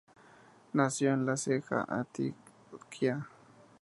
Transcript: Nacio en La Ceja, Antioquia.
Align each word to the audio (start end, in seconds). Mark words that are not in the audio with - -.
Nacio 0.73 1.13
en 1.13 1.27
La 1.27 1.37
Ceja, 1.37 1.85
Antioquia. 1.87 3.27